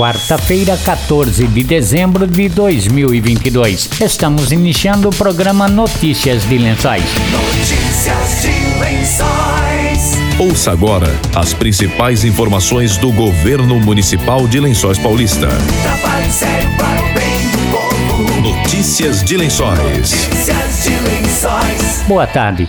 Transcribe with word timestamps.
quarta-feira, 0.00 0.78
14 0.78 1.46
de 1.46 1.62
dezembro 1.62 2.26
de 2.26 2.48
2022. 2.48 4.00
Estamos 4.00 4.50
iniciando 4.50 5.10
o 5.10 5.14
programa 5.14 5.68
Notícias 5.68 6.48
de 6.48 6.56
Lençóis. 6.56 7.04
Notícias 7.30 8.40
de 8.40 8.80
Lençóis. 8.80 10.18
Ouça 10.38 10.72
agora 10.72 11.14
as 11.34 11.52
principais 11.52 12.24
informações 12.24 12.96
do 12.96 13.12
governo 13.12 13.78
municipal 13.78 14.48
de 14.48 14.58
Lençóis 14.58 14.96
Paulista. 14.96 15.48
Notícias 18.40 19.22
de 19.22 19.36
Lençóis. 19.36 19.78
Notícias 19.80 20.82
de 20.82 20.98
Lençóis. 21.10 22.04
Boa 22.08 22.26
tarde. 22.26 22.66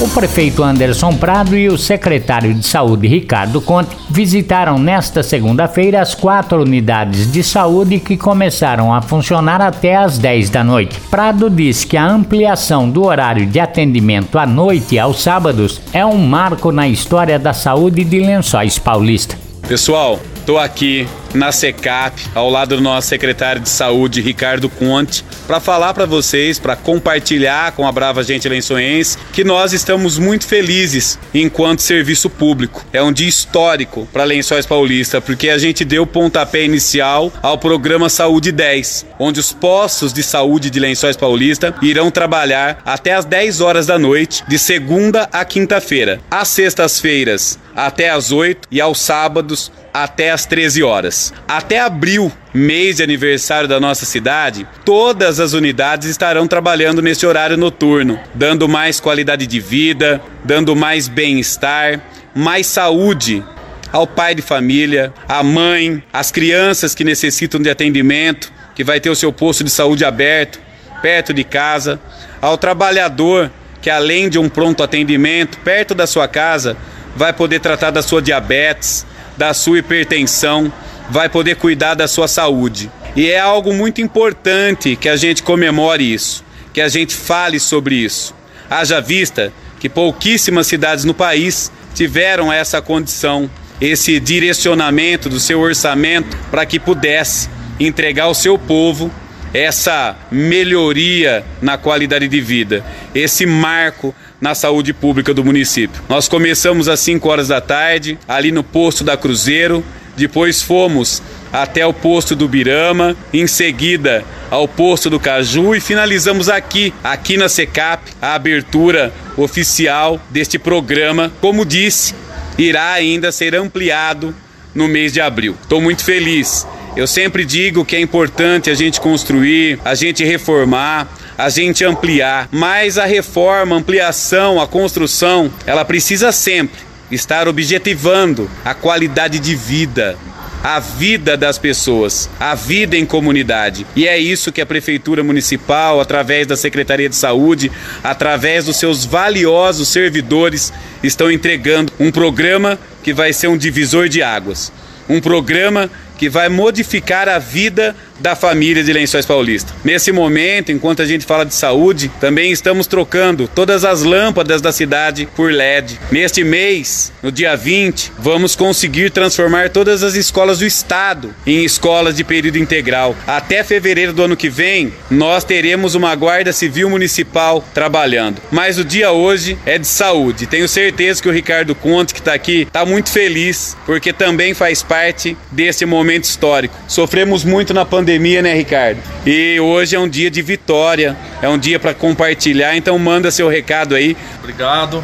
O 0.00 0.08
prefeito 0.10 0.62
Anderson 0.62 1.16
Prado 1.16 1.56
e 1.56 1.66
o 1.66 1.76
secretário 1.76 2.54
de 2.54 2.64
Saúde 2.64 3.08
Ricardo 3.08 3.60
Conte 3.60 3.96
visitaram 4.08 4.78
nesta 4.78 5.24
segunda-feira 5.24 6.00
as 6.00 6.14
quatro 6.14 6.62
unidades 6.62 7.32
de 7.32 7.42
saúde 7.42 7.98
que 7.98 8.16
começaram 8.16 8.94
a 8.94 9.02
funcionar 9.02 9.60
até 9.60 9.96
às 9.96 10.16
10 10.16 10.50
da 10.50 10.62
noite. 10.62 11.00
Prado 11.10 11.50
diz 11.50 11.82
que 11.82 11.96
a 11.96 12.06
ampliação 12.06 12.88
do 12.88 13.06
horário 13.06 13.44
de 13.44 13.58
atendimento 13.58 14.38
à 14.38 14.46
noite 14.46 14.94
e 14.94 15.00
aos 15.00 15.20
sábados 15.20 15.80
é 15.92 16.06
um 16.06 16.16
marco 16.16 16.70
na 16.70 16.86
história 16.86 17.36
da 17.36 17.52
saúde 17.52 18.04
de 18.04 18.20
Lençóis 18.20 18.78
Paulista. 18.78 19.36
Pessoal, 19.66 20.20
estou 20.36 20.60
aqui 20.60 21.08
na 21.34 21.52
SECAP, 21.52 22.20
ao 22.34 22.50
lado 22.50 22.76
do 22.76 22.82
nosso 22.82 23.08
secretário 23.08 23.60
de 23.60 23.68
saúde, 23.68 24.20
Ricardo 24.20 24.68
Conte, 24.68 25.24
para 25.46 25.60
falar 25.60 25.94
para 25.94 26.06
vocês, 26.06 26.58
para 26.58 26.76
compartilhar 26.76 27.72
com 27.72 27.86
a 27.86 27.92
brava 27.92 28.22
gente 28.22 28.48
lençoense, 28.48 29.18
que 29.32 29.44
nós 29.44 29.72
estamos 29.72 30.18
muito 30.18 30.46
felizes 30.46 31.18
enquanto 31.32 31.82
serviço 31.82 32.28
público. 32.30 32.84
É 32.92 33.02
um 33.02 33.12
dia 33.12 33.28
histórico 33.28 34.08
para 34.12 34.24
Lençóis 34.24 34.66
Paulista, 34.66 35.20
porque 35.20 35.48
a 35.48 35.58
gente 35.58 35.84
deu 35.84 36.06
pontapé 36.06 36.64
inicial 36.64 37.32
ao 37.42 37.58
programa 37.58 38.08
Saúde 38.08 38.52
10, 38.52 39.06
onde 39.18 39.40
os 39.40 39.52
postos 39.52 40.12
de 40.12 40.22
saúde 40.22 40.70
de 40.70 40.80
Lençóis 40.80 41.16
Paulista 41.16 41.74
irão 41.82 42.10
trabalhar 42.10 42.82
até 42.84 43.14
às 43.14 43.24
10 43.24 43.60
horas 43.60 43.86
da 43.86 43.98
noite, 43.98 44.44
de 44.48 44.58
segunda 44.58 45.28
a 45.32 45.44
quinta-feira. 45.44 46.20
Às 46.30 46.48
sextas-feiras, 46.48 47.58
até 47.78 48.10
às 48.10 48.32
8 48.32 48.66
e 48.72 48.80
aos 48.80 49.00
sábados 49.00 49.70
até 49.94 50.32
às 50.32 50.44
13 50.44 50.82
horas. 50.82 51.32
Até 51.46 51.78
abril, 51.78 52.32
mês 52.52 52.96
de 52.96 53.04
aniversário 53.04 53.68
da 53.68 53.78
nossa 53.78 54.04
cidade, 54.04 54.66
todas 54.84 55.38
as 55.38 55.52
unidades 55.52 56.08
estarão 56.08 56.48
trabalhando 56.48 57.00
nesse 57.00 57.24
horário 57.24 57.56
noturno, 57.56 58.18
dando 58.34 58.68
mais 58.68 58.98
qualidade 58.98 59.46
de 59.46 59.60
vida, 59.60 60.20
dando 60.44 60.74
mais 60.74 61.06
bem-estar, 61.06 62.00
mais 62.34 62.66
saúde 62.66 63.44
ao 63.92 64.08
pai 64.08 64.34
de 64.34 64.42
família, 64.42 65.12
à 65.28 65.44
mãe, 65.44 66.02
às 66.12 66.32
crianças 66.32 66.96
que 66.96 67.04
necessitam 67.04 67.60
de 67.62 67.70
atendimento, 67.70 68.52
que 68.74 68.82
vai 68.82 68.98
ter 68.98 69.08
o 69.08 69.16
seu 69.16 69.32
posto 69.32 69.62
de 69.62 69.70
saúde 69.70 70.04
aberto, 70.04 70.58
perto 71.00 71.32
de 71.32 71.44
casa, 71.44 72.00
ao 72.42 72.58
trabalhador 72.58 73.52
que 73.80 73.90
além 73.90 74.28
de 74.28 74.38
um 74.38 74.48
pronto 74.48 74.82
atendimento 74.82 75.58
perto 75.58 75.94
da 75.94 76.06
sua 76.06 76.26
casa, 76.26 76.76
vai 77.18 77.32
poder 77.32 77.58
tratar 77.58 77.90
da 77.90 78.00
sua 78.00 78.22
diabetes, 78.22 79.04
da 79.36 79.52
sua 79.52 79.80
hipertensão, 79.80 80.72
vai 81.10 81.28
poder 81.28 81.56
cuidar 81.56 81.94
da 81.94 82.06
sua 82.06 82.28
saúde. 82.28 82.88
E 83.16 83.28
é 83.28 83.40
algo 83.40 83.74
muito 83.74 84.00
importante 84.00 84.94
que 84.94 85.08
a 85.08 85.16
gente 85.16 85.42
comemore 85.42 86.14
isso, 86.14 86.44
que 86.72 86.80
a 86.80 86.86
gente 86.86 87.12
fale 87.16 87.58
sobre 87.58 87.96
isso. 87.96 88.32
Haja 88.70 89.00
vista 89.00 89.52
que 89.80 89.88
pouquíssimas 89.88 90.68
cidades 90.68 91.04
no 91.04 91.12
país 91.12 91.72
tiveram 91.92 92.52
essa 92.52 92.80
condição, 92.80 93.50
esse 93.80 94.20
direcionamento 94.20 95.28
do 95.28 95.40
seu 95.40 95.58
orçamento 95.58 96.36
para 96.52 96.64
que 96.64 96.78
pudesse 96.78 97.50
entregar 97.80 98.24
ao 98.24 98.34
seu 98.34 98.56
povo 98.56 99.10
essa 99.52 100.14
melhoria 100.30 101.44
na 101.60 101.76
qualidade 101.76 102.28
de 102.28 102.40
vida, 102.40 102.84
esse 103.12 103.44
marco 103.44 104.14
na 104.40 104.54
saúde 104.54 104.92
pública 104.92 105.34
do 105.34 105.44
município. 105.44 106.02
Nós 106.08 106.28
começamos 106.28 106.88
às 106.88 107.00
5 107.00 107.28
horas 107.28 107.48
da 107.48 107.60
tarde, 107.60 108.18
ali 108.26 108.52
no 108.52 108.62
posto 108.62 109.02
da 109.02 109.16
Cruzeiro, 109.16 109.84
depois 110.16 110.60
fomos 110.62 111.22
até 111.52 111.86
o 111.86 111.92
posto 111.92 112.34
do 112.34 112.48
Birama, 112.48 113.16
em 113.32 113.46
seguida 113.46 114.24
ao 114.50 114.66
posto 114.66 115.08
do 115.08 115.20
Caju 115.20 115.74
e 115.74 115.80
finalizamos 115.80 116.48
aqui, 116.48 116.92
aqui 117.02 117.36
na 117.36 117.48
Secap, 117.48 118.10
a 118.20 118.34
abertura 118.34 119.12
oficial 119.36 120.20
deste 120.30 120.58
programa. 120.58 121.32
Como 121.40 121.64
disse, 121.64 122.14
irá 122.58 122.92
ainda 122.92 123.30
ser 123.30 123.54
ampliado 123.54 124.34
no 124.74 124.88
mês 124.88 125.12
de 125.12 125.20
abril. 125.20 125.56
Estou 125.62 125.80
muito 125.80 126.04
feliz. 126.04 126.66
Eu 126.96 127.06
sempre 127.06 127.44
digo 127.44 127.84
que 127.84 127.94
é 127.94 128.00
importante 128.00 128.70
a 128.70 128.74
gente 128.74 129.00
construir, 129.00 129.78
a 129.84 129.94
gente 129.94 130.24
reformar, 130.24 131.06
a 131.38 131.48
gente 131.48 131.84
ampliar, 131.84 132.48
mas 132.50 132.98
a 132.98 133.04
reforma, 133.04 133.76
ampliação, 133.76 134.60
a 134.60 134.66
construção, 134.66 135.48
ela 135.64 135.84
precisa 135.84 136.32
sempre 136.32 136.80
estar 137.12 137.46
objetivando 137.46 138.50
a 138.64 138.74
qualidade 138.74 139.38
de 139.38 139.54
vida, 139.54 140.18
a 140.64 140.80
vida 140.80 141.36
das 141.36 141.56
pessoas, 141.56 142.28
a 142.40 142.56
vida 142.56 142.96
em 142.96 143.06
comunidade. 143.06 143.86
E 143.94 144.08
é 144.08 144.18
isso 144.18 144.50
que 144.50 144.60
a 144.60 144.66
Prefeitura 144.66 145.22
Municipal, 145.22 146.00
através 146.00 146.44
da 146.44 146.56
Secretaria 146.56 147.08
de 147.08 147.14
Saúde, 147.14 147.70
através 148.02 148.64
dos 148.64 148.76
seus 148.76 149.04
valiosos 149.04 149.88
servidores, 149.88 150.72
estão 151.04 151.30
entregando 151.30 151.92
um 152.00 152.10
programa 152.10 152.76
que 153.04 153.12
vai 153.12 153.32
ser 153.32 153.46
um 153.46 153.56
divisor 153.56 154.08
de 154.08 154.24
águas. 154.24 154.72
Um 155.08 155.20
programa 155.20 155.88
que 156.18 156.28
vai 156.28 156.48
modificar 156.48 157.28
a 157.28 157.38
vida 157.38 157.94
da 158.18 158.34
família 158.34 158.82
de 158.82 158.92
Lençóis 158.92 159.24
Paulista. 159.24 159.72
Nesse 159.84 160.12
momento, 160.12 160.72
enquanto 160.72 161.02
a 161.02 161.06
gente 161.06 161.24
fala 161.24 161.44
de 161.44 161.54
saúde, 161.54 162.10
também 162.20 162.50
estamos 162.50 162.86
trocando 162.86 163.48
todas 163.48 163.84
as 163.84 164.02
lâmpadas 164.02 164.60
da 164.60 164.72
cidade 164.72 165.28
por 165.36 165.52
LED. 165.52 165.98
Neste 166.10 166.42
mês, 166.42 167.12
no 167.22 167.30
dia 167.30 167.56
20, 167.56 168.12
vamos 168.18 168.56
conseguir 168.56 169.10
transformar 169.10 169.70
todas 169.70 170.02
as 170.02 170.14
escolas 170.14 170.58
do 170.58 170.66
estado 170.66 171.34
em 171.46 171.64
escolas 171.64 172.16
de 172.16 172.24
período 172.24 172.58
integral. 172.58 173.16
Até 173.26 173.62
fevereiro 173.62 174.12
do 174.12 174.22
ano 174.22 174.36
que 174.36 174.48
vem, 174.48 174.92
nós 175.10 175.44
teremos 175.44 175.94
uma 175.94 176.14
guarda 176.14 176.52
civil 176.52 176.90
municipal 176.90 177.64
trabalhando. 177.72 178.40
Mas 178.50 178.78
o 178.78 178.84
dia 178.84 179.12
hoje 179.12 179.58
é 179.64 179.78
de 179.78 179.86
saúde. 179.86 180.46
Tenho 180.46 180.68
certeza 180.68 181.22
que 181.22 181.28
o 181.28 181.32
Ricardo 181.32 181.74
Conte, 181.74 182.12
que 182.12 182.20
está 182.20 182.34
aqui, 182.34 182.62
está 182.62 182.84
muito 182.84 183.10
feliz, 183.10 183.76
porque 183.86 184.12
também 184.12 184.54
faz 184.54 184.82
parte 184.82 185.36
desse 185.50 185.86
momento 185.86 186.24
histórico. 186.24 186.74
Sofremos 186.88 187.44
muito 187.44 187.72
na 187.72 187.84
pandemia 187.84 188.07
pandemia, 188.08 188.40
né, 188.40 188.54
Ricardo? 188.54 188.98
E 189.26 189.60
hoje 189.60 189.94
é 189.94 190.00
um 190.00 190.08
dia 190.08 190.30
de 190.30 190.40
vitória, 190.40 191.14
é 191.42 191.48
um 191.48 191.58
dia 191.58 191.78
para 191.78 191.92
compartilhar, 191.92 192.74
então 192.74 192.98
manda 192.98 193.30
seu 193.30 193.50
recado 193.50 193.94
aí. 193.94 194.16
Obrigado 194.38 195.02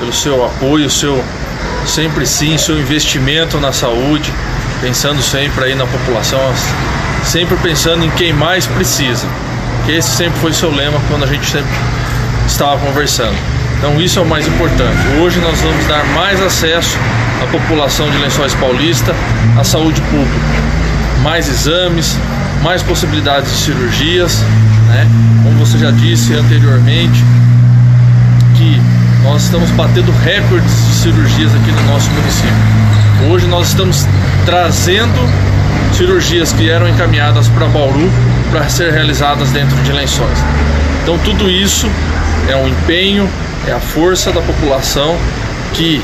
pelo 0.00 0.12
seu 0.12 0.44
apoio, 0.44 0.90
seu 0.90 1.22
sempre 1.86 2.26
sim, 2.26 2.58
seu 2.58 2.76
investimento 2.80 3.58
na 3.58 3.72
saúde, 3.72 4.32
pensando 4.80 5.22
sempre 5.22 5.66
aí 5.66 5.76
na 5.76 5.86
população, 5.86 6.40
sempre 7.22 7.56
pensando 7.58 8.04
em 8.04 8.10
quem 8.10 8.32
mais 8.32 8.66
precisa. 8.66 9.24
Que 9.86 9.92
esse 9.92 10.10
sempre 10.10 10.40
foi 10.40 10.52
seu 10.52 10.74
lema 10.74 11.00
quando 11.08 11.22
a 11.22 11.28
gente 11.28 11.46
sempre 11.46 11.70
estava 12.44 12.76
conversando. 12.84 13.36
Então 13.78 14.00
isso 14.00 14.18
é 14.18 14.22
o 14.22 14.26
mais 14.26 14.48
importante. 14.48 14.98
Hoje 15.20 15.38
nós 15.38 15.60
vamos 15.60 15.86
dar 15.86 16.04
mais 16.06 16.42
acesso 16.42 16.98
à 17.40 17.46
população 17.46 18.10
de 18.10 18.18
Lençóis 18.18 18.52
Paulista 18.54 19.14
à 19.56 19.62
saúde 19.62 20.00
pública 20.02 20.72
mais 21.22 21.48
exames, 21.48 22.18
mais 22.62 22.82
possibilidades 22.82 23.50
de 23.50 23.56
cirurgias, 23.58 24.38
né? 24.88 25.06
Como 25.42 25.58
você 25.58 25.76
já 25.78 25.90
disse 25.90 26.32
anteriormente, 26.34 27.24
que 28.56 28.80
nós 29.24 29.42
estamos 29.42 29.70
batendo 29.72 30.12
recordes 30.24 30.70
de 30.70 30.94
cirurgias 30.94 31.52
aqui 31.54 31.72
no 31.72 31.82
nosso 31.92 32.08
município. 32.10 33.30
Hoje 33.30 33.46
nós 33.46 33.68
estamos 33.68 34.06
trazendo 34.46 35.28
cirurgias 35.96 36.52
que 36.52 36.70
eram 36.70 36.88
encaminhadas 36.88 37.48
para 37.48 37.66
Bauru 37.66 38.10
para 38.50 38.68
ser 38.68 38.92
realizadas 38.92 39.50
dentro 39.50 39.76
de 39.82 39.92
lençóis. 39.92 40.38
Então 41.02 41.18
tudo 41.18 41.50
isso 41.50 41.88
é 42.48 42.56
um 42.56 42.68
empenho, 42.68 43.28
é 43.66 43.72
a 43.72 43.80
força 43.80 44.32
da 44.32 44.40
população 44.40 45.16
que 45.74 46.02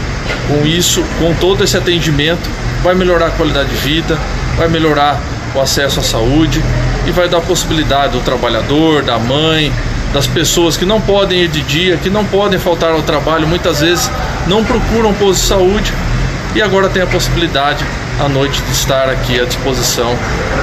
com 0.49 0.67
isso, 0.67 1.05
com 1.19 1.35
todo 1.35 1.63
esse 1.63 1.77
atendimento, 1.77 2.49
vai 2.83 2.95
melhorar 2.95 3.27
a 3.27 3.31
qualidade 3.31 3.69
de 3.69 3.77
vida, 3.77 4.19
vai 4.57 4.69
melhorar 4.69 5.21
o 5.55 5.61
acesso 5.61 6.01
à 6.01 6.03
saúde 6.03 6.63
e 7.07 7.11
vai 7.11 7.29
dar 7.29 7.41
possibilidade 7.41 8.13
do 8.13 8.21
trabalhador, 8.21 9.03
da 9.03 9.19
mãe, 9.19 9.73
das 10.13 10.27
pessoas 10.27 10.77
que 10.77 10.85
não 10.85 11.01
podem 11.01 11.41
ir 11.41 11.49
de 11.49 11.63
dia, 11.63 11.97
que 11.97 12.11
não 12.11 12.25
podem 12.25 12.59
faltar 12.59 12.93
ao 12.93 13.03
trabalho, 13.03 13.47
muitas 13.47 13.81
vezes 13.81 14.11
não 14.47 14.65
procuram 14.65 15.13
posto 15.15 15.41
de 15.41 15.47
saúde 15.47 15.93
e 16.55 16.63
agora 16.63 16.89
tem 16.89 17.03
a 17.03 17.07
possibilidade 17.07 17.85
a 18.21 18.29
noite 18.29 18.61
de 18.61 18.73
estar 18.73 19.09
aqui 19.09 19.39
à 19.39 19.45
disposição 19.45 20.17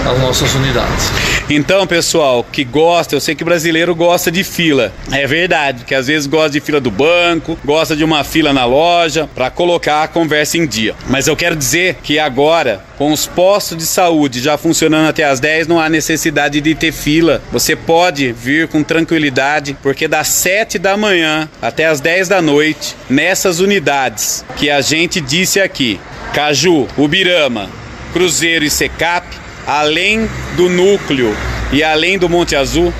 das 0.03 0.19
nossas 0.19 0.53
unidades. 0.55 1.09
Então, 1.49 1.87
pessoal, 1.87 2.43
que 2.43 2.63
gosta, 2.63 3.15
eu 3.15 3.21
sei 3.21 3.33
que 3.33 3.43
brasileiro 3.43 3.95
gosta 3.95 4.29
de 4.29 4.43
fila. 4.43 4.91
É 5.11 5.25
verdade, 5.25 5.85
que 5.85 5.95
às 5.95 6.07
vezes 6.07 6.27
gosta 6.27 6.49
de 6.49 6.59
fila 6.59 6.81
do 6.81 6.91
banco, 6.91 7.57
gosta 7.63 7.95
de 7.95 8.03
uma 8.03 8.23
fila 8.23 8.51
na 8.51 8.65
loja 8.65 9.29
para 9.33 9.49
colocar 9.49 10.03
a 10.03 10.07
conversa 10.07 10.57
em 10.57 10.67
dia. 10.67 10.95
Mas 11.07 11.27
eu 11.27 11.35
quero 11.35 11.55
dizer 11.55 11.99
que 12.03 12.19
agora, 12.19 12.83
com 12.97 13.11
os 13.11 13.25
postos 13.25 13.77
de 13.77 13.85
saúde 13.85 14.41
já 14.41 14.57
funcionando 14.57 15.07
até 15.07 15.23
as 15.23 15.39
10, 15.39 15.67
não 15.67 15.79
há 15.79 15.87
necessidade 15.87 16.59
de 16.59 16.75
ter 16.75 16.91
fila. 16.91 17.41
Você 17.53 17.75
pode 17.75 18.33
vir 18.33 18.67
com 18.67 18.83
tranquilidade, 18.83 19.77
porque 19.81 20.07
das 20.07 20.27
7 20.27 20.77
da 20.77 20.97
manhã 20.97 21.47
até 21.61 21.85
as 21.85 22.01
10 22.01 22.27
da 22.27 22.41
noite, 22.41 22.95
nessas 23.09 23.59
unidades 23.59 24.43
que 24.57 24.69
a 24.69 24.81
gente 24.81 25.21
disse 25.21 25.61
aqui, 25.61 25.99
Caju, 26.35 26.85
Ubirama, 26.97 27.69
Cruzeiro 28.11 28.65
e 28.65 28.69
Secap, 28.69 29.25
além 29.65 30.29
do 30.57 30.67
núcleo 30.67 31.33
e 31.71 31.81
além 31.81 32.19
do 32.19 32.27
Monte 32.27 32.57
Azul, 32.57 32.93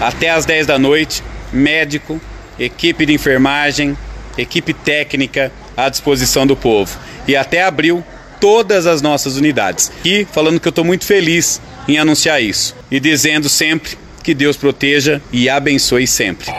até 0.00 0.30
as 0.30 0.46
10 0.46 0.66
da 0.66 0.78
noite, 0.78 1.22
médico, 1.52 2.18
equipe 2.58 3.04
de 3.04 3.12
enfermagem, 3.12 3.94
equipe 4.38 4.72
técnica 4.72 5.52
à 5.76 5.90
disposição 5.90 6.46
do 6.46 6.56
povo. 6.56 6.98
E 7.26 7.36
até 7.36 7.62
abril, 7.62 8.02
todas 8.40 8.86
as 8.86 9.02
nossas 9.02 9.36
unidades. 9.36 9.92
E 10.02 10.26
falando 10.32 10.58
que 10.58 10.66
eu 10.66 10.70
estou 10.70 10.84
muito 10.84 11.04
feliz 11.04 11.60
em 11.86 11.98
anunciar 11.98 12.42
isso 12.42 12.74
e 12.90 12.98
dizendo 12.98 13.50
sempre 13.50 13.98
que 14.22 14.32
Deus 14.32 14.56
proteja 14.56 15.20
e 15.30 15.46
abençoe 15.46 16.06
sempre. 16.06 16.50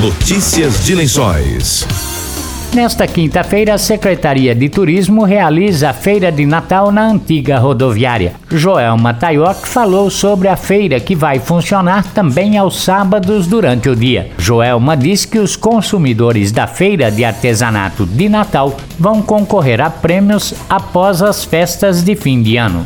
Notícias 0.00 0.84
de 0.84 0.94
Lençóis. 0.94 1.84
Nesta 2.74 3.06
quinta-feira, 3.06 3.74
a 3.74 3.78
Secretaria 3.78 4.52
de 4.52 4.68
Turismo 4.68 5.22
realiza 5.22 5.90
a 5.90 5.92
Feira 5.92 6.32
de 6.32 6.44
Natal 6.44 6.90
na 6.90 7.06
antiga 7.06 7.56
rodoviária. 7.56 8.32
Joelma 8.50 9.14
Taioc 9.14 9.64
falou 9.64 10.10
sobre 10.10 10.48
a 10.48 10.56
feira 10.56 10.98
que 10.98 11.14
vai 11.14 11.38
funcionar 11.38 12.02
também 12.12 12.58
aos 12.58 12.82
sábados 12.82 13.46
durante 13.46 13.88
o 13.88 13.94
dia. 13.94 14.32
Joelma 14.38 14.96
diz 14.96 15.24
que 15.24 15.38
os 15.38 15.54
consumidores 15.54 16.50
da 16.50 16.66
feira 16.66 17.12
de 17.12 17.24
artesanato 17.24 18.04
de 18.04 18.28
Natal 18.28 18.76
vão 18.98 19.22
concorrer 19.22 19.80
a 19.80 19.88
prêmios 19.88 20.52
após 20.68 21.22
as 21.22 21.44
festas 21.44 22.02
de 22.02 22.16
fim 22.16 22.42
de 22.42 22.56
ano 22.56 22.84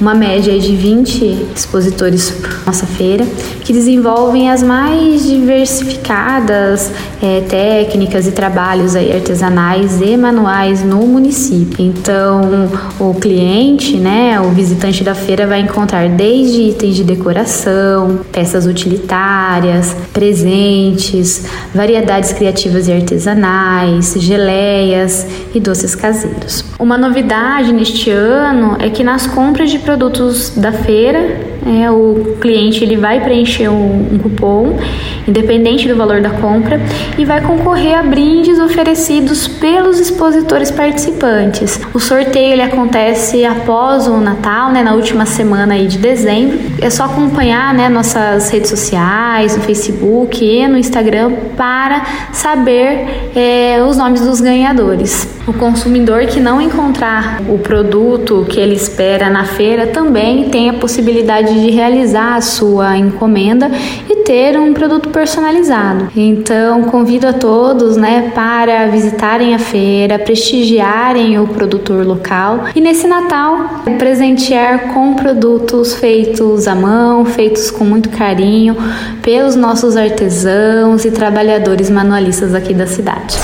uma 0.00 0.14
média 0.14 0.58
de 0.58 0.74
20 0.74 1.46
expositores 1.54 2.34
nossa 2.66 2.86
feira, 2.86 3.24
que 3.64 3.72
desenvolvem 3.72 4.50
as 4.50 4.62
mais 4.62 5.24
diversificadas 5.24 6.90
é, 7.22 7.40
técnicas 7.42 8.26
e 8.26 8.32
trabalhos 8.32 8.96
aí 8.96 9.12
artesanais 9.12 10.00
e 10.00 10.16
manuais 10.16 10.82
no 10.82 11.06
município. 11.06 11.84
Então, 11.84 12.68
o 12.98 13.14
cliente, 13.14 13.96
né, 13.96 14.40
o 14.40 14.50
visitante 14.50 15.04
da 15.04 15.14
feira 15.14 15.46
vai 15.46 15.60
encontrar 15.60 16.08
desde 16.08 16.62
itens 16.62 16.96
de 16.96 17.04
decoração, 17.04 18.20
peças 18.32 18.66
utilitárias, 18.66 19.96
presentes, 20.12 21.44
variedades 21.74 22.32
criativas 22.32 22.88
e 22.88 22.92
artesanais, 22.92 24.14
geleias 24.18 25.26
e 25.54 25.60
doces 25.60 25.94
caseiros. 25.94 26.64
Uma 26.78 26.98
novidade 26.98 27.72
neste 27.72 28.10
ano 28.10 28.76
é 28.78 28.90
que 28.90 29.02
nas 29.02 29.26
compras 29.26 29.70
de 29.70 29.78
produtos 29.86 30.50
da 30.50 30.72
feira 30.72 31.55
é, 31.66 31.90
o 31.90 32.36
cliente 32.40 32.84
ele 32.84 32.96
vai 32.96 33.20
preencher 33.20 33.68
um, 33.68 34.08
um, 34.12 34.18
cupom, 34.18 34.78
independente 35.26 35.88
do 35.88 35.96
valor 35.96 36.20
da 36.20 36.30
compra, 36.30 36.80
e 37.18 37.24
vai 37.24 37.40
concorrer 37.40 37.98
a 37.98 38.02
brindes 38.02 38.58
oferecidos 38.58 39.48
pelos 39.48 39.98
expositores 39.98 40.70
participantes. 40.70 41.80
O 41.92 41.98
sorteio 41.98 42.52
ele 42.52 42.62
acontece 42.62 43.44
após 43.44 44.06
o 44.06 44.16
Natal, 44.18 44.70
né, 44.70 44.82
na 44.82 44.94
última 44.94 45.26
semana 45.26 45.74
aí 45.74 45.86
de 45.88 45.98
dezembro. 45.98 46.58
É 46.80 46.88
só 46.88 47.04
acompanhar 47.04 47.74
né, 47.74 47.88
nossas 47.88 48.48
redes 48.50 48.70
sociais, 48.70 49.56
no 49.56 49.62
Facebook 49.62 50.44
e 50.44 50.68
no 50.68 50.78
Instagram 50.78 51.32
para 51.56 52.04
saber 52.32 53.30
é, 53.34 53.82
os 53.82 53.96
nomes 53.96 54.20
dos 54.20 54.40
ganhadores. 54.40 55.36
O 55.46 55.52
consumidor 55.52 56.26
que 56.26 56.40
não 56.40 56.60
encontrar 56.60 57.40
o 57.48 57.56
produto 57.58 58.44
que 58.48 58.58
ele 58.58 58.74
espera 58.74 59.30
na 59.30 59.44
feira 59.44 59.86
também 59.86 60.48
tem 60.48 60.68
a 60.68 60.74
possibilidade 60.74 61.55
de 61.60 61.70
realizar 61.70 62.36
a 62.36 62.40
sua 62.40 62.96
encomenda 62.96 63.70
e 64.08 64.16
ter 64.24 64.58
um 64.58 64.72
produto 64.72 65.08
personalizado. 65.08 66.08
Então, 66.16 66.84
convido 66.84 67.26
a 67.26 67.32
todos, 67.32 67.96
né, 67.96 68.32
para 68.34 68.86
visitarem 68.88 69.54
a 69.54 69.58
feira, 69.58 70.18
prestigiarem 70.18 71.38
o 71.38 71.46
produtor 71.46 72.06
local 72.06 72.64
e 72.74 72.80
nesse 72.80 73.06
Natal 73.06 73.82
presentear 73.98 74.92
com 74.92 75.14
produtos 75.14 75.94
feitos 75.94 76.66
à 76.66 76.74
mão, 76.74 77.24
feitos 77.24 77.70
com 77.70 77.84
muito 77.84 78.08
carinho 78.10 78.76
pelos 79.22 79.56
nossos 79.56 79.96
artesãos 79.96 81.04
e 81.04 81.10
trabalhadores 81.10 81.90
manualistas 81.90 82.54
aqui 82.54 82.74
da 82.74 82.86
cidade. 82.86 83.36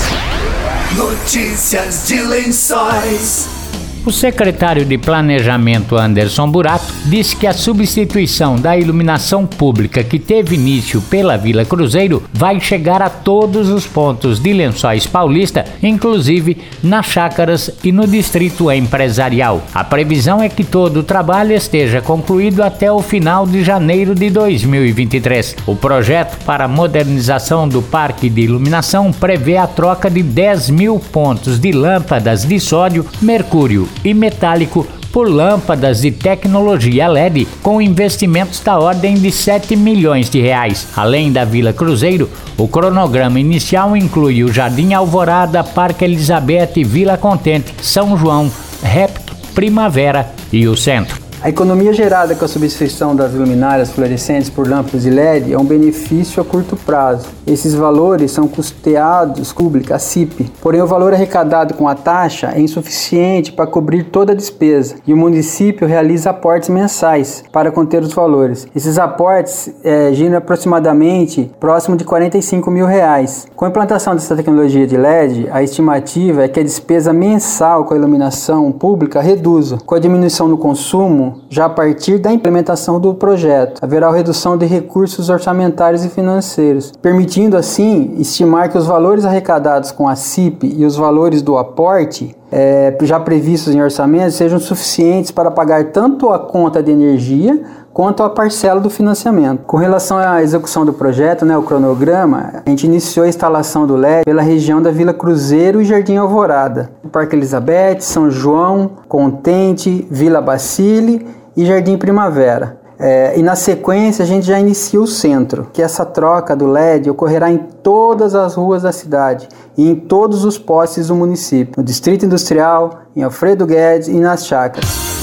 Notícias 0.95 2.07
de 2.07 2.21
Lençóis. 2.21 3.62
O 4.05 4.11
secretário 4.11 4.83
de 4.83 4.97
Planejamento 4.97 5.95
Anderson 5.95 6.49
Burato 6.49 6.93
disse 7.05 7.37
que 7.37 7.47
a 7.47 7.53
substituição 7.53 8.57
da 8.57 8.75
iluminação 8.77 9.45
pública 9.47 10.03
que 10.03 10.19
teve 10.19 10.55
início 10.55 11.01
pela 11.03 11.37
Vila 11.37 11.63
Cruzeiro 11.63 12.21
vai 12.33 12.59
chegar 12.59 13.01
a 13.01 13.09
todos 13.09 13.69
os 13.69 13.87
pontos 13.87 14.41
de 14.41 14.51
Lençóis 14.51 15.07
Paulista, 15.07 15.63
inclusive 15.81 16.57
nas 16.83 17.05
chácaras 17.05 17.71
e 17.81 17.93
no 17.93 18.05
distrito 18.05 18.69
empresarial. 18.69 19.63
A 19.73 19.85
previsão 19.85 20.43
é 20.43 20.49
que 20.49 20.65
todo 20.65 20.97
o 20.97 21.03
trabalho 21.03 21.53
esteja 21.53 22.01
concluído 22.01 22.61
até 22.61 22.91
o 22.91 22.99
final 22.99 23.47
de 23.47 23.63
janeiro 23.63 24.13
de 24.13 24.29
2023. 24.29 25.55
O 25.65 25.77
projeto 25.77 26.43
para 26.43 26.65
a 26.65 26.67
modernização 26.67 27.69
do 27.69 27.81
parque 27.81 28.29
de 28.29 28.41
iluminação 28.41 29.13
prevê 29.13 29.55
a 29.55 29.65
troca 29.65 30.09
de 30.09 30.21
10 30.21 30.71
mil 30.71 30.99
pontos 30.99 31.57
de 31.57 31.71
lâmpadas 31.71 32.43
de 32.43 32.59
sódio, 32.59 33.05
mercúrio 33.21 33.92
e 34.03 34.13
metálico 34.13 34.87
por 35.11 35.29
lâmpadas 35.29 36.01
de 36.01 36.11
tecnologia 36.11 37.07
LED 37.07 37.47
com 37.61 37.79
investimentos 37.79 38.59
da 38.59 38.79
ordem 38.79 39.13
de 39.13 39.31
7 39.31 39.75
milhões 39.75 40.29
de 40.29 40.41
reais. 40.41 40.87
Além 40.95 41.31
da 41.31 41.45
Vila 41.45 41.71
Cruzeiro, 41.71 42.29
o 42.57 42.67
cronograma 42.67 43.39
inicial 43.39 43.95
inclui 43.95 44.43
o 44.43 44.51
Jardim 44.51 44.93
Alvorada, 44.93 45.63
Parque 45.63 46.03
Elizabeth, 46.03 46.83
Vila 46.83 47.15
Contente, 47.15 47.73
São 47.81 48.17
João, 48.17 48.51
Repto, 48.81 49.35
Primavera 49.53 50.31
e 50.51 50.67
o 50.67 50.75
Centro. 50.75 51.22
A 51.43 51.49
economia 51.49 51.91
gerada 51.91 52.35
com 52.35 52.45
a 52.45 52.47
substituição 52.47 53.13
das 53.13 53.33
luminárias 53.33 53.91
fluorescentes 53.91 54.49
por 54.49 54.65
lâmpadas 54.65 55.01
de 55.03 55.09
LED 55.09 55.51
é 55.51 55.59
um 55.59 55.65
benefício 55.65 56.41
a 56.41 56.45
curto 56.45 56.77
prazo. 56.77 57.27
Esses 57.45 57.75
valores 57.75 58.31
são 58.31 58.47
custeados 58.47 59.51
pública, 59.51 59.95
a 59.95 59.99
CIP, 59.99 60.49
porém 60.61 60.81
o 60.81 60.87
valor 60.87 61.13
arrecadado 61.13 61.73
com 61.73 61.85
a 61.85 61.95
taxa 61.95 62.53
é 62.55 62.61
insuficiente 62.61 63.51
para 63.51 63.67
cobrir 63.67 64.05
toda 64.05 64.31
a 64.31 64.35
despesa 64.35 64.95
e 65.05 65.11
o 65.11 65.17
município 65.17 65.85
realiza 65.85 66.29
aportes 66.29 66.69
mensais 66.69 67.43
para 67.51 67.73
conter 67.73 68.01
os 68.01 68.13
valores. 68.13 68.65
Esses 68.73 68.97
aportes 68.97 69.69
é, 69.83 70.13
giram 70.13 70.37
aproximadamente 70.37 71.51
próximo 71.59 71.97
de 71.97 72.05
45 72.05 72.71
mil 72.71 72.85
reais. 72.85 73.47
Com 73.53 73.65
a 73.65 73.67
implantação 73.67 74.15
dessa 74.15 74.33
tecnologia 74.33 74.87
de 74.87 74.95
LED, 74.95 75.49
a 75.51 75.61
estimativa 75.61 76.45
é 76.45 76.47
que 76.47 76.61
a 76.61 76.63
despesa 76.63 77.11
mensal 77.11 77.83
com 77.83 77.93
a 77.93 77.97
iluminação 77.97 78.71
pública 78.71 79.19
reduza. 79.19 79.77
Com 79.85 79.95
a 79.95 79.99
diminuição 79.99 80.47
do 80.49 80.57
consumo, 80.57 81.32
já 81.49 81.65
a 81.65 81.69
partir 81.69 82.17
da 82.17 82.31
implementação 82.31 82.99
do 82.99 83.13
projeto. 83.13 83.83
Haverá 83.83 84.11
redução 84.11 84.57
de 84.57 84.65
recursos 84.65 85.29
orçamentários 85.29 86.03
e 86.03 86.09
financeiros, 86.09 86.91
permitindo 87.01 87.57
assim 87.57 88.15
estimar 88.17 88.69
que 88.69 88.77
os 88.77 88.85
valores 88.85 89.25
arrecadados 89.25 89.91
com 89.91 90.07
a 90.07 90.15
CIP 90.15 90.73
e 90.77 90.85
os 90.85 90.95
valores 90.95 91.41
do 91.41 91.57
aporte 91.57 92.35
é, 92.51 92.95
já 93.01 93.19
previstos 93.19 93.73
em 93.73 93.81
orçamento 93.81 94.31
sejam 94.31 94.59
suficientes 94.59 95.31
para 95.31 95.49
pagar 95.49 95.85
tanto 95.85 96.29
a 96.29 96.37
conta 96.37 96.83
de 96.83 96.91
energia 96.91 97.59
quanto 97.93 98.23
a 98.23 98.29
parcela 98.29 98.81
do 98.81 98.89
financiamento. 98.89 99.63
Com 99.65 99.77
relação 99.77 100.17
à 100.17 100.41
execução 100.41 100.83
do 100.83 100.91
projeto, 100.91 101.45
né, 101.45 101.55
o 101.55 101.61
cronograma, 101.61 102.63
a 102.65 102.69
gente 102.69 102.85
iniciou 102.85 103.25
a 103.25 103.29
instalação 103.29 103.85
do 103.85 103.95
LED 103.95 104.25
pela 104.25 104.41
região 104.41 104.81
da 104.81 104.89
Vila 104.89 105.13
Cruzeiro 105.13 105.81
e 105.81 105.85
Jardim 105.85 106.17
Alvorada, 106.17 106.89
Parque 107.11 107.35
Elizabeth, 107.35 108.01
São 108.01 108.31
João, 108.31 108.89
Contente, 109.07 110.07
Vila 110.09 110.41
Bacile 110.41 111.27
e 111.55 111.65
Jardim 111.65 111.97
Primavera. 111.97 112.81
É, 112.99 113.37
e 113.37 113.43
na 113.43 113.55
sequência 113.55 114.23
a 114.23 114.25
gente 114.25 114.45
já 114.45 114.59
inicia 114.59 115.01
o 115.01 115.07
centro, 115.07 115.67
que 115.73 115.81
essa 115.81 116.05
troca 116.05 116.55
do 116.55 116.65
LED 116.65 117.09
ocorrerá 117.09 117.51
em 117.51 117.57
todas 117.57 118.33
as 118.33 118.55
ruas 118.55 118.83
da 118.83 118.91
cidade 118.91 119.49
e 119.77 119.89
em 119.89 119.95
todos 119.95 120.45
os 120.45 120.57
postes 120.57 121.07
do 121.07 121.15
município, 121.15 121.73
no 121.77 121.83
Distrito 121.83 122.25
Industrial, 122.25 123.01
em 123.15 123.23
Alfredo 123.23 123.65
Guedes 123.65 124.07
e 124.07 124.19
nas 124.19 124.45
chácaras. 124.45 125.22